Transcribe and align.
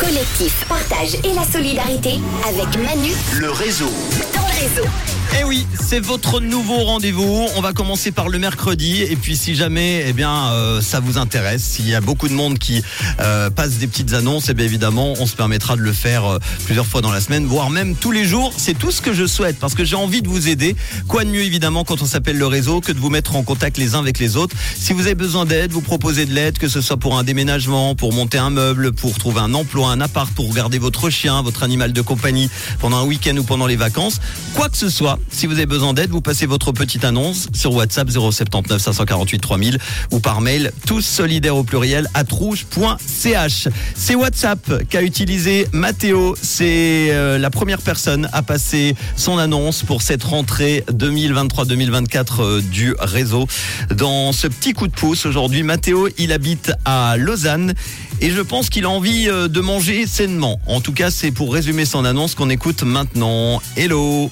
collectif, 0.00 0.64
partage 0.66 1.14
et 1.24 1.34
la 1.34 1.44
solidarité 1.44 2.14
avec 2.48 2.74
Manu 2.78 3.12
Le 3.38 3.50
réseau. 3.50 3.90
dans 4.34 4.40
le 4.40 4.60
réseau. 4.68 5.19
Eh 5.38 5.44
oui, 5.44 5.66
c'est 5.80 6.00
votre 6.00 6.40
nouveau 6.40 6.78
rendez-vous. 6.78 7.46
On 7.56 7.60
va 7.60 7.72
commencer 7.72 8.10
par 8.10 8.28
le 8.28 8.38
mercredi 8.38 9.02
et 9.02 9.14
puis 9.14 9.36
si 9.36 9.54
jamais 9.54 10.04
eh 10.06 10.12
bien 10.12 10.48
euh, 10.52 10.80
ça 10.80 10.98
vous 10.98 11.18
intéresse, 11.18 11.62
s'il 11.62 11.88
y 11.88 11.94
a 11.94 12.00
beaucoup 12.00 12.28
de 12.28 12.34
monde 12.34 12.58
qui 12.58 12.82
euh, 13.20 13.48
passe 13.48 13.78
des 13.78 13.86
petites 13.86 14.12
annonces, 14.12 14.48
eh 14.48 14.54
bien 14.54 14.66
évidemment, 14.66 15.14
on 15.20 15.26
se 15.26 15.36
permettra 15.36 15.76
de 15.76 15.82
le 15.82 15.92
faire 15.92 16.24
euh, 16.24 16.38
plusieurs 16.64 16.86
fois 16.86 17.00
dans 17.00 17.12
la 17.12 17.20
semaine, 17.20 17.46
voire 17.46 17.70
même 17.70 17.94
tous 17.94 18.10
les 18.10 18.24
jours. 18.24 18.52
C'est 18.56 18.76
tout 18.76 18.90
ce 18.90 19.00
que 19.00 19.12
je 19.12 19.24
souhaite 19.24 19.58
parce 19.58 19.74
que 19.74 19.84
j'ai 19.84 19.94
envie 19.94 20.20
de 20.20 20.28
vous 20.28 20.48
aider. 20.48 20.74
Quoi 21.06 21.24
de 21.24 21.30
mieux 21.30 21.42
évidemment 21.42 21.84
quand 21.84 22.02
on 22.02 22.06
s'appelle 22.06 22.36
le 22.36 22.46
réseau 22.46 22.80
que 22.80 22.90
de 22.90 22.98
vous 22.98 23.10
mettre 23.10 23.36
en 23.36 23.44
contact 23.44 23.78
les 23.78 23.94
uns 23.94 24.00
avec 24.00 24.18
les 24.18 24.36
autres. 24.36 24.56
Si 24.76 24.92
vous 24.92 25.02
avez 25.02 25.14
besoin 25.14 25.46
d'aide, 25.46 25.70
vous 25.70 25.80
proposez 25.80 26.26
de 26.26 26.34
l'aide, 26.34 26.58
que 26.58 26.68
ce 26.68 26.80
soit 26.80 26.96
pour 26.96 27.18
un 27.18 27.22
déménagement, 27.22 27.94
pour 27.94 28.12
monter 28.12 28.38
un 28.38 28.50
meuble, 28.50 28.92
pour 28.92 29.16
trouver 29.16 29.40
un 29.40 29.54
emploi, 29.54 29.90
un 29.90 30.00
appart, 30.00 30.32
pour 30.34 30.52
garder 30.52 30.78
votre 30.78 31.08
chien, 31.08 31.40
votre 31.42 31.62
animal 31.62 31.92
de 31.92 32.00
compagnie 32.00 32.50
pendant 32.80 32.98
un 32.98 33.04
week-end 33.04 33.36
ou 33.36 33.44
pendant 33.44 33.66
les 33.66 33.76
vacances, 33.76 34.20
quoi 34.54 34.68
que 34.68 34.76
ce 34.76 34.88
soit, 34.88 35.19
si 35.30 35.46
vous 35.46 35.54
avez 35.54 35.66
besoin 35.66 35.94
d'aide, 35.94 36.10
vous 36.10 36.20
passez 36.20 36.46
votre 36.46 36.72
petite 36.72 37.04
annonce 37.04 37.48
sur 37.52 37.74
WhatsApp 37.74 38.10
079 38.10 38.80
548 38.80 39.38
3000 39.38 39.78
ou 40.10 40.20
par 40.20 40.40
mail 40.40 40.72
tous 40.86 41.02
solidaires 41.02 41.56
au 41.56 41.64
pluriel 41.64 42.08
at 42.14 42.24
rouge.ch. 42.30 43.68
C'est 43.94 44.14
WhatsApp 44.14 44.88
qu'a 44.88 45.02
utilisé 45.02 45.66
Mathéo. 45.72 46.36
C'est 46.40 47.08
euh, 47.10 47.38
la 47.38 47.50
première 47.50 47.80
personne 47.80 48.28
à 48.32 48.42
passer 48.42 48.94
son 49.16 49.38
annonce 49.38 49.82
pour 49.82 50.02
cette 50.02 50.24
rentrée 50.24 50.84
2023-2024 50.92 52.26
euh, 52.40 52.60
du 52.60 52.94
réseau. 52.98 53.46
Dans 53.94 54.32
ce 54.32 54.46
petit 54.46 54.72
coup 54.72 54.88
de 54.88 54.92
pouce 54.92 55.26
aujourd'hui, 55.26 55.62
Mathéo, 55.62 56.08
il 56.18 56.32
habite 56.32 56.72
à 56.84 57.16
Lausanne 57.16 57.74
et 58.20 58.30
je 58.30 58.40
pense 58.40 58.68
qu'il 58.70 58.84
a 58.84 58.90
envie 58.90 59.28
euh, 59.28 59.48
de 59.48 59.60
manger 59.60 60.06
sainement. 60.06 60.60
En 60.66 60.80
tout 60.80 60.92
cas, 60.92 61.10
c'est 61.10 61.30
pour 61.30 61.52
résumer 61.52 61.84
son 61.84 62.04
annonce 62.04 62.34
qu'on 62.34 62.50
écoute 62.50 62.82
maintenant. 62.82 63.62
Hello 63.76 64.30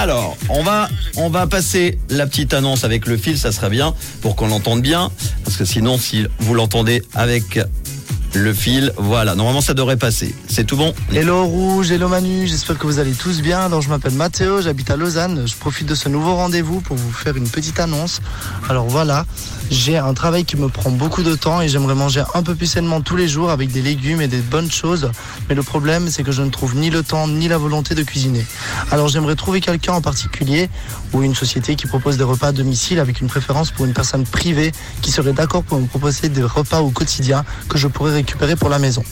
alors, 0.00 0.34
on 0.48 0.62
va, 0.62 0.88
on 1.16 1.28
va 1.28 1.46
passer 1.46 1.98
la 2.08 2.26
petite 2.26 2.54
annonce 2.54 2.84
avec 2.84 3.04
le 3.04 3.18
fil, 3.18 3.36
ça 3.36 3.52
serait 3.52 3.68
bien 3.68 3.94
pour 4.22 4.34
qu'on 4.34 4.48
l'entende 4.48 4.80
bien, 4.80 5.12
parce 5.44 5.58
que 5.58 5.66
sinon, 5.66 5.98
si 5.98 6.26
vous 6.38 6.54
l'entendez 6.54 7.02
avec 7.12 7.60
le 8.34 8.52
fil, 8.52 8.92
voilà, 8.96 9.34
normalement 9.34 9.60
ça 9.60 9.74
devrait 9.74 9.96
passer. 9.96 10.34
C'est 10.48 10.64
tout 10.64 10.76
bon 10.76 10.94
Hello 11.12 11.44
Rouge, 11.44 11.90
hello 11.90 12.08
Manu, 12.08 12.46
j'espère 12.46 12.78
que 12.78 12.86
vous 12.86 12.98
allez 12.98 13.12
tous 13.12 13.40
bien. 13.40 13.60
Alors 13.60 13.82
je 13.82 13.88
m'appelle 13.88 14.14
Mathéo, 14.14 14.60
j'habite 14.60 14.90
à 14.90 14.96
Lausanne. 14.96 15.46
Je 15.46 15.56
profite 15.56 15.88
de 15.88 15.94
ce 15.94 16.08
nouveau 16.08 16.34
rendez-vous 16.36 16.80
pour 16.80 16.96
vous 16.96 17.12
faire 17.12 17.36
une 17.36 17.48
petite 17.48 17.80
annonce. 17.80 18.20
Alors 18.68 18.86
voilà, 18.86 19.26
j'ai 19.70 19.98
un 19.98 20.14
travail 20.14 20.44
qui 20.44 20.56
me 20.56 20.68
prend 20.68 20.90
beaucoup 20.90 21.22
de 21.22 21.34
temps 21.34 21.60
et 21.60 21.68
j'aimerais 21.68 21.94
manger 21.94 22.22
un 22.34 22.42
peu 22.42 22.54
plus 22.54 22.66
sainement 22.66 23.00
tous 23.00 23.16
les 23.16 23.26
jours 23.26 23.50
avec 23.50 23.72
des 23.72 23.82
légumes 23.82 24.20
et 24.20 24.28
des 24.28 24.40
bonnes 24.40 24.70
choses. 24.70 25.10
Mais 25.48 25.56
le 25.56 25.62
problème 25.62 26.08
c'est 26.08 26.22
que 26.22 26.32
je 26.32 26.42
ne 26.42 26.50
trouve 26.50 26.76
ni 26.76 26.90
le 26.90 27.02
temps 27.02 27.26
ni 27.26 27.48
la 27.48 27.58
volonté 27.58 27.94
de 27.96 28.02
cuisiner. 28.02 28.46
Alors 28.92 29.08
j'aimerais 29.08 29.34
trouver 29.34 29.60
quelqu'un 29.60 29.94
en 29.94 30.00
particulier 30.00 30.70
ou 31.12 31.22
une 31.22 31.34
société 31.34 31.74
qui 31.74 31.88
propose 31.88 32.16
des 32.16 32.24
repas 32.24 32.48
à 32.48 32.52
domicile 32.52 33.00
avec 33.00 33.20
une 33.20 33.26
préférence 33.26 33.72
pour 33.72 33.86
une 33.86 33.92
personne 33.92 34.24
privée 34.24 34.70
qui 35.02 35.10
serait 35.10 35.32
d'accord 35.32 35.64
pour 35.64 35.80
me 35.80 35.86
proposer 35.86 36.28
des 36.28 36.44
repas 36.44 36.80
au 36.80 36.90
quotidien 36.90 37.44
que 37.68 37.76
je 37.76 37.88
pourrais 37.88 38.19
récupérer 38.20 38.56
pour 38.56 38.68
la 38.68 38.78
maison. 38.78 39.02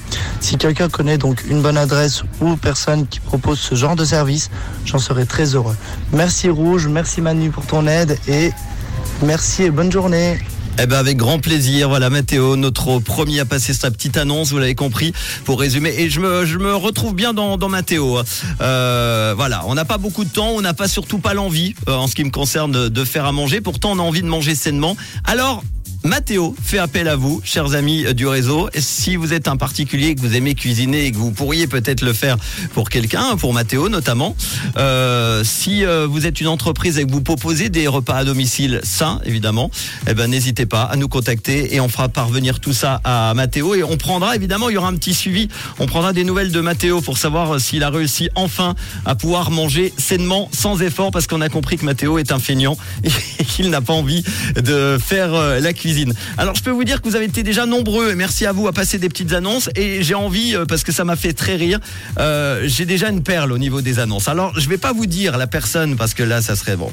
Si 0.41 0.56
quelqu'un 0.56 0.89
connaît 0.89 1.19
donc 1.19 1.45
une 1.48 1.62
bonne 1.62 1.78
adresse 1.78 2.23
ou 2.41 2.56
personne 2.56 3.06
qui 3.06 3.20
propose 3.20 3.59
ce 3.59 3.75
genre 3.75 3.97
de 3.97 4.05
service, 4.05 4.50
j'en 4.84 4.98
serais 4.98 5.25
très 5.25 5.55
heureux. 5.55 5.77
Merci 6.12 6.48
Rouge, 6.50 6.87
merci 6.89 7.20
Manu 7.20 7.50
pour 7.50 7.65
ton 7.67 7.87
aide 7.87 8.19
et 8.28 8.50
merci 9.23 9.65
et 9.65 9.70
bonne 9.70 9.91
journée. 9.91 10.39
Eh 10.81 10.87
ben 10.87 10.97
avec 10.97 11.17
grand 11.17 11.41
plaisir. 11.41 11.89
Voilà 11.89 12.09
Mathéo, 12.09 12.55
notre 12.55 13.00
premier 13.00 13.41
à 13.41 13.45
passer 13.45 13.75
sa 13.75 13.91
petite 13.91 14.17
annonce, 14.17 14.53
vous 14.53 14.59
l'avez 14.59 14.77
compris, 14.77 15.12
pour 15.45 15.59
résumer. 15.59 15.93
Et 15.98 16.09
je 16.09 16.20
me, 16.20 16.45
je 16.45 16.56
me 16.59 16.72
retrouve 16.72 17.17
bien 17.17 17.34
dans, 17.34 17.56
dans 17.56 17.69
Mathéo. 17.69 18.20
Euh, 18.61 19.34
voilà, 19.37 19.65
on 19.67 19.75
n'a 19.75 19.84
pas 19.84 19.99
beaucoup 19.99 20.25
de 20.25 20.31
temps, 20.31 20.50
on 20.50 20.61
n'a 20.61 20.75
pas 20.75 20.87
surtout 20.87 21.19
pas 21.19 21.34
l'envie, 21.34 21.75
euh, 21.88 21.97
en 21.97 22.06
ce 22.06 22.15
qui 22.15 22.22
me 22.22 22.31
concerne, 22.31 22.88
de 22.88 23.05
faire 23.05 23.25
à 23.25 23.32
manger. 23.32 23.61
Pourtant, 23.61 23.91
on 23.91 23.99
a 23.99 24.03
envie 24.03 24.22
de 24.22 24.28
manger 24.28 24.55
sainement. 24.55 24.97
Alors, 25.25 25.65
Mathéo 26.04 26.54
fait 26.62 26.78
appel 26.78 27.09
à 27.09 27.16
vous, 27.16 27.41
chers 27.42 27.75
amis 27.75 28.14
du 28.14 28.26
réseau. 28.26 28.70
Si 28.78 29.16
vous 29.16 29.32
êtes 29.32 29.48
un 29.48 29.56
particulier, 29.56 30.14
que 30.14 30.20
vous 30.20 30.36
aimez 30.36 30.54
cuisiner 30.54 31.06
et 31.06 31.12
que 31.12 31.16
vous 31.16 31.32
pourriez 31.32 31.66
peut-être 31.66 32.03
le 32.03 32.12
faire 32.12 32.36
pour 32.72 32.88
quelqu'un, 32.88 33.36
pour 33.36 33.53
Mathéo 33.53 33.88
notamment, 33.88 34.37
euh, 34.76 35.42
si 35.44 35.84
euh, 35.84 36.06
vous 36.08 36.25
êtes 36.25 36.41
une 36.41 36.47
entreprise 36.47 36.98
et 36.98 37.04
que 37.04 37.10
vous 37.10 37.20
proposez 37.20 37.69
des 37.69 37.88
repas 37.88 38.14
à 38.14 38.25
domicile 38.25 38.81
sains, 38.84 39.20
évidemment, 39.25 39.72
eh 40.08 40.14
ben 40.14 40.31
n'hésitez 40.31 40.66
pas 40.66 40.82
à 40.82 40.94
nous 40.94 41.08
contacter 41.08 41.75
et 41.75 41.81
on 41.81 41.88
fera 41.88 42.08
parvenir 42.08 42.60
tout 42.60 42.72
ça 42.72 43.00
à 43.03 43.34
Mathéo 43.34 43.75
et 43.75 43.82
on 43.82 43.97
prendra 43.97 44.37
évidemment, 44.37 44.69
il 44.69 44.75
y 44.75 44.78
aura 44.78 44.88
un 44.88 44.97
petit 44.97 45.14
suivi, 45.14 45.48
on 45.81 45.87
prendra 45.87 46.12
des 46.12 46.22
nouvelles 46.22 46.53
de 46.53 46.60
Mathéo 46.60 47.00
pour 47.00 47.19
savoir 47.19 47.60
s'il 47.60 47.82
a 47.82 47.91
réussi 47.91 48.31
enfin 48.37 48.76
à 49.04 49.16
pouvoir 49.16 49.50
manger 49.50 49.92
sainement, 49.98 50.48
sans 50.53 50.81
effort, 50.81 51.10
parce 51.10 51.26
qu'on 51.26 51.41
a 51.41 51.48
compris 51.48 51.76
que 51.76 51.84
Mathéo 51.84 52.19
est 52.19 52.31
un 52.31 52.38
feignant 52.38 52.76
et 53.04 53.44
qu'il 53.44 53.70
n'a 53.70 53.81
pas 53.81 53.94
envie 53.94 54.22
de 54.54 54.97
faire 55.04 55.34
euh, 55.34 55.58
la 55.58 55.72
cuisine. 55.72 55.88
Alors 56.37 56.54
je 56.54 56.62
peux 56.62 56.71
vous 56.71 56.84
dire 56.84 57.00
que 57.00 57.09
vous 57.09 57.16
avez 57.16 57.25
été 57.25 57.43
déjà 57.43 57.66
nombreux, 57.66 58.10
et 58.10 58.15
merci 58.15 58.47
à 58.47 58.53
vous 58.53 58.69
à 58.69 58.72
passer 58.72 58.99
des 58.99 59.09
petites 59.09 59.32
annonces 59.32 59.71
et 59.75 60.03
j'ai 60.03 60.15
envie, 60.15 60.54
euh, 60.54 60.65
parce 60.66 60.84
que 60.84 60.93
ça 60.93 61.04
m'a 61.04 61.16
fait 61.16 61.32
très 61.32 61.56
rire, 61.56 61.81
euh, 62.19 62.62
j'ai 62.66 62.84
déjà 62.84 63.09
une 63.09 63.22
perle 63.22 63.53
au 63.53 63.59
niveau 63.59 63.81
des 63.81 63.99
annonces. 63.99 64.28
Alors 64.28 64.59
je 64.59 64.69
vais 64.69 64.78
pas 64.78 64.93
vous 64.93 65.06
dire 65.06 65.38
la 65.38 65.47
personne, 65.47 65.97
parce 65.97 66.15
que 66.15 66.22
là 66.22 66.43
ça 66.43 66.56
serait 66.56 66.76
bon. 66.76 66.91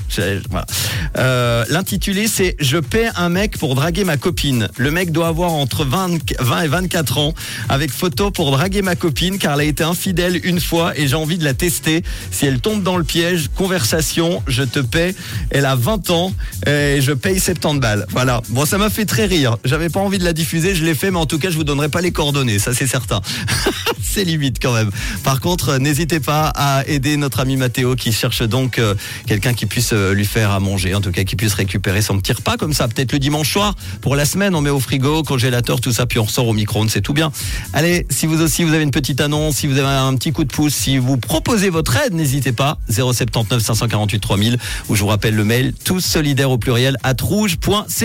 Euh, 1.18 1.66
L'intitulé 1.70 2.28
c'est 2.28 2.56
Je 2.60 2.78
paie 2.78 3.10
un 3.16 3.30
mec 3.30 3.58
pour 3.58 3.76
draguer 3.76 4.04
ma 4.04 4.18
copine. 4.18 4.70
Le 4.78 4.92
mec 4.92 5.12
doit 5.12 5.28
avoir 5.28 5.52
entre 5.54 5.84
20, 5.86 6.20
20 6.40 6.62
et 6.62 6.68
24 6.68 7.18
ans, 7.18 7.34
avec 7.70 7.92
photo 7.92 8.32
pour 8.32 8.52
draguer 8.52 8.82
ma 8.82 8.96
copine, 8.96 9.38
car 9.38 9.54
elle 9.54 9.62
a 9.62 9.64
été 9.64 9.84
infidèle 9.84 10.40
une 10.44 10.60
fois 10.60 10.98
et 10.98 11.08
j'ai 11.08 11.16
envie 11.16 11.38
de 11.38 11.44
la 11.44 11.54
tester. 11.54 12.04
Si 12.32 12.46
elle 12.46 12.60
tombe 12.60 12.84
dans 12.84 12.98
le 12.98 13.04
piège, 13.04 13.50
conversation, 13.56 14.42
je 14.48 14.64
te 14.64 14.80
paie. 14.80 15.16
Elle 15.50 15.66
a 15.66 15.76
20 15.76 16.10
ans 16.10 16.34
et 16.66 17.00
je 17.02 17.12
paye 17.12 17.40
70 17.40 17.80
balles. 17.80 18.06
Voilà. 18.12 18.42
Bon, 18.50 18.66
ça 18.66 18.78
m'a 18.78 18.85
fait 18.90 19.06
très 19.06 19.26
rire. 19.26 19.58
J'avais 19.66 19.90
pas 19.90 20.00
envie 20.00 20.18
de 20.18 20.24
la 20.24 20.34
diffuser, 20.34 20.76
je 20.76 20.84
l'ai 20.84 20.96
fait, 20.96 21.12
mais 21.12 21.18
en 21.18 21.26
tout 21.26 21.40
cas, 21.40 21.50
je 21.50 21.56
vous 21.56 21.64
donnerai 21.64 21.90
pas 21.90 22.02
les 22.02 22.12
coordonnées, 22.12 22.60
ça 22.60 22.74
c'est 22.74 22.88
certain. 22.88 23.22
c'est 24.02 24.24
limite 24.24 24.60
quand 24.62 24.74
même. 24.74 24.92
Par 25.24 25.42
contre, 25.42 25.70
euh, 25.70 25.78
n'hésitez 25.78 26.20
pas 26.20 26.52
à 26.56 26.88
aider 26.88 27.18
notre 27.18 27.42
ami 27.42 27.58
Mathéo 27.58 27.96
qui 27.96 28.14
cherche 28.14 28.44
donc 28.44 28.80
euh, 28.80 28.96
quelqu'un 29.28 29.54
qui 29.54 29.66
puisse 29.66 29.92
euh, 29.94 30.14
lui 30.14 30.26
faire 30.26 30.52
à 30.52 30.60
manger, 30.60 30.96
en 30.96 31.02
tout 31.02 31.12
cas 31.12 31.24
qui 31.24 31.36
puisse 31.36 31.54
récupérer 31.54 32.02
son 32.02 32.18
petit 32.20 32.34
repas 32.34 32.56
comme 32.58 32.74
ça, 32.74 32.88
peut-être 32.88 33.12
le 33.12 33.20
dimanche 33.20 33.52
soir 33.52 33.76
pour 34.02 34.16
la 34.16 34.26
semaine, 34.26 34.56
on 34.56 34.62
met 34.62 34.70
au 34.70 34.80
frigo, 34.80 35.24
congélateur, 35.24 35.82
tout 35.82 35.92
ça, 35.92 36.06
puis 36.06 36.20
on 36.20 36.24
ressort 36.24 36.48
au 36.48 36.54
micro-ondes, 36.54 36.90
c'est 36.90 37.02
tout 37.02 37.14
bien. 37.14 37.32
Allez, 37.74 38.06
si 38.10 38.26
vous 38.26 38.42
aussi 38.42 38.64
vous 38.64 38.74
avez 38.74 38.84
une 38.84 38.92
petite 38.92 39.20
annonce, 39.20 39.58
si 39.58 39.68
vous 39.68 39.78
avez 39.78 39.88
un 39.88 40.16
petit 40.16 40.32
coup 40.32 40.44
de 40.44 40.52
pouce, 40.52 40.74
si 40.74 40.98
vous 40.98 41.18
proposez 41.18 41.70
votre 41.70 41.98
aide, 41.98 42.14
n'hésitez 42.14 42.54
pas 42.54 42.78
079 42.90 43.62
548 43.62 44.20
3000 44.20 44.58
ou 44.88 44.96
je 44.96 45.02
vous 45.02 45.08
rappelle 45.08 45.36
le 45.36 45.44
mail 45.44 45.74
tous 45.84 46.00
solidaires 46.00 46.52
au 46.52 46.58
pluriel 46.58 46.98
at 47.04 47.16
rouge.ch. 47.22 48.04